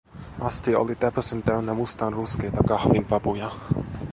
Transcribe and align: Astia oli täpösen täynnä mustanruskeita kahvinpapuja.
Astia 0.39 0.79
oli 0.79 0.95
täpösen 0.95 1.43
täynnä 1.43 1.73
mustanruskeita 1.73 2.63
kahvinpapuja. 2.67 3.51